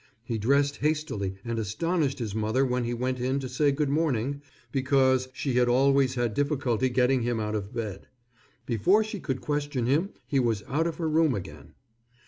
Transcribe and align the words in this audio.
He 0.23 0.39
dressed 0.39 0.77
hastily 0.77 1.35
and 1.45 1.59
astonished 1.59 2.17
his 2.17 2.33
mother 2.33 2.65
when 2.65 2.85
he 2.85 2.91
went 2.95 3.19
in 3.19 3.39
to 3.39 3.47
say 3.47 3.71
good 3.71 3.87
morning 3.91 4.41
because 4.71 5.27
she 5.31 5.53
had 5.53 5.69
always 5.69 6.15
had 6.15 6.33
difficulty 6.33 6.89
getting 6.89 7.21
him 7.21 7.39
out 7.39 7.53
of 7.53 7.71
bed. 7.71 8.07
Before 8.65 9.03
she 9.03 9.19
could 9.19 9.41
question 9.41 9.85
him 9.85 10.09
he 10.25 10.39
was 10.39 10.63
out 10.67 10.87
of 10.87 10.95
her 10.95 11.07
room 11.07 11.35
again. 11.35 11.75